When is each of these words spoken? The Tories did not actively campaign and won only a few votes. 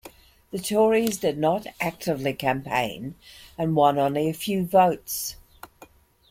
The 0.49 0.57
Tories 0.57 1.17
did 1.17 1.37
not 1.37 1.67
actively 1.79 2.33
campaign 2.33 3.13
and 3.55 3.75
won 3.75 3.99
only 3.99 4.29
a 4.29 4.33
few 4.33 4.65
votes. 4.65 5.35